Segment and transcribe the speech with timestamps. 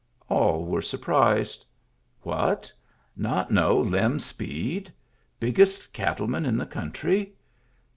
[0.29, 1.63] All were surprised.
[2.23, 2.73] What?
[3.15, 4.91] Not know Lem Speed?
[5.39, 7.33] Biggest cattleman in the country.